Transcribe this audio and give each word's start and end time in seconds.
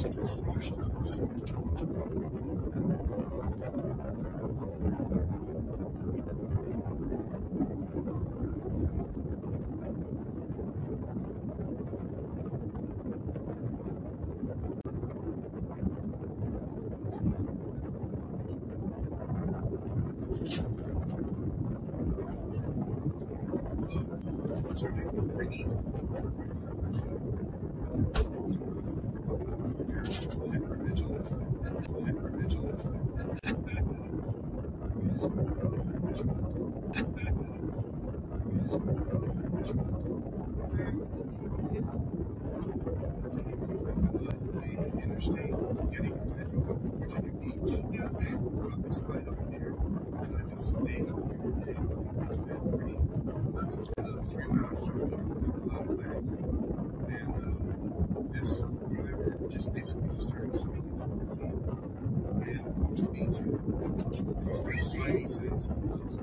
Russians. 0.00 0.42
Russians. 0.46 1.86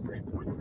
3.3 0.00 0.55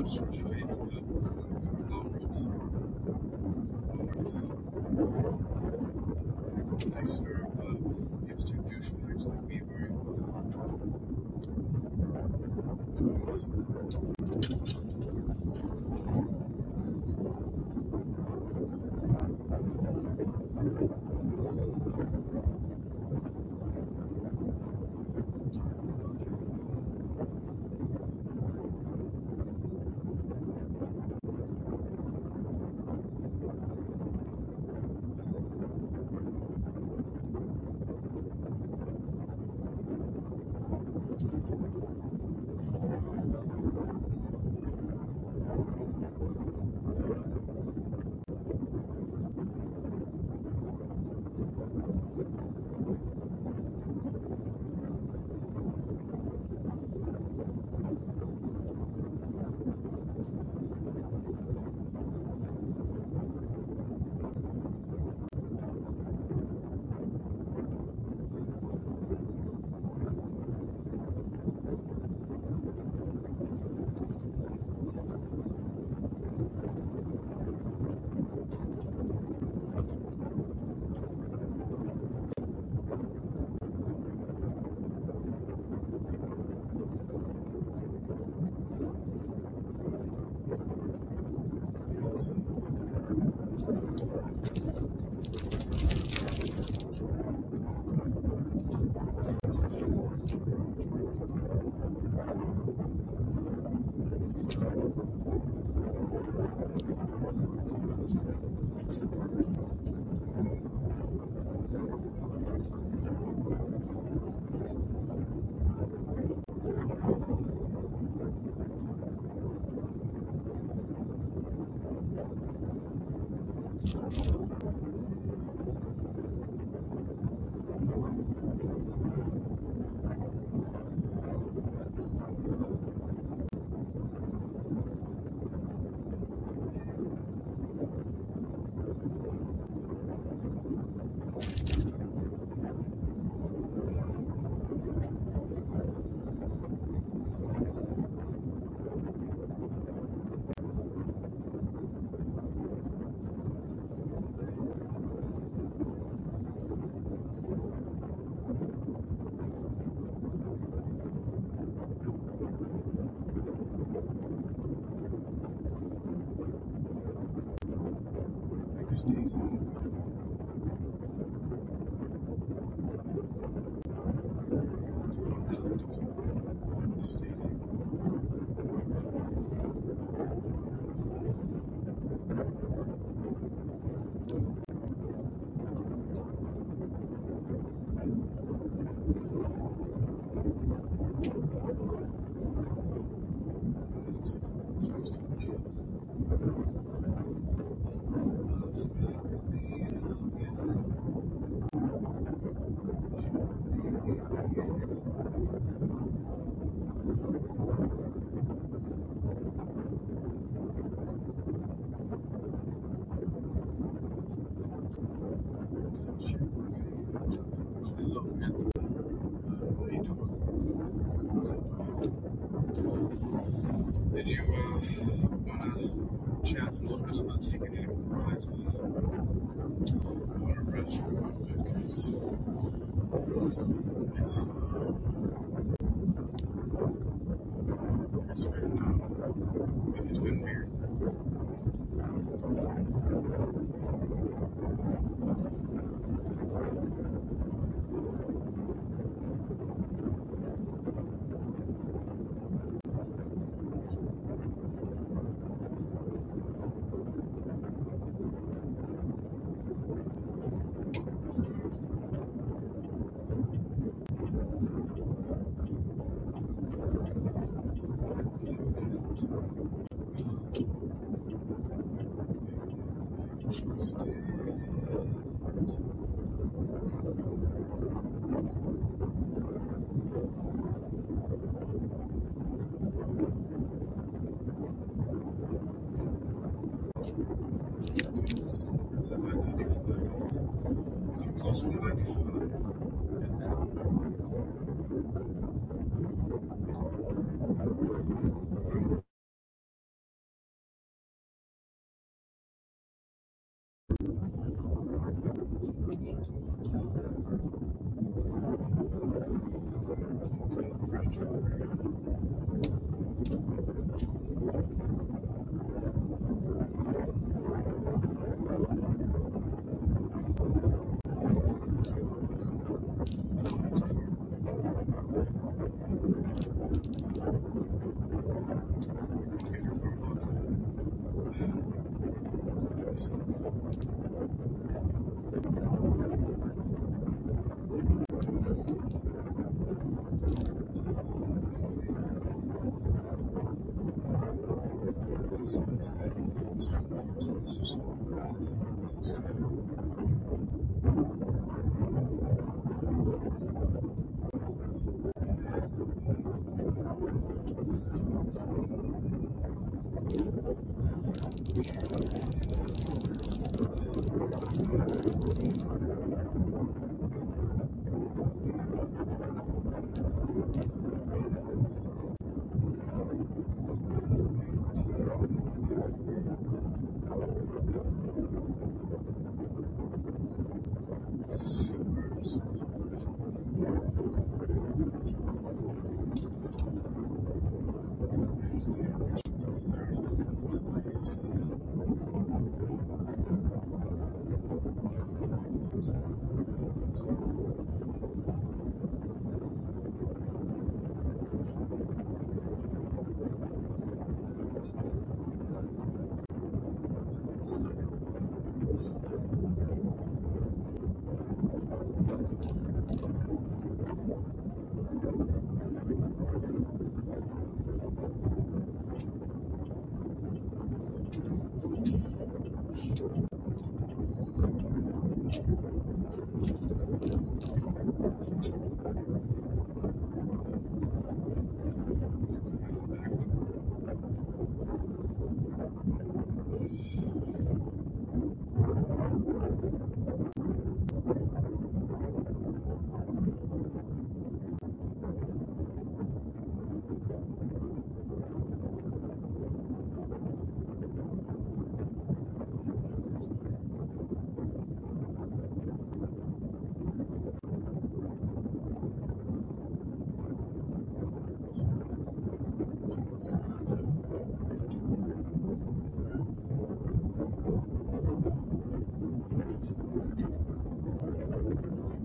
web 0.00 0.08
surgery 0.08 0.62
to 6.78 6.86
the 6.86 6.90
Thanks, 6.90 7.12
sir. 7.12 7.39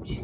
去。 0.06 0.24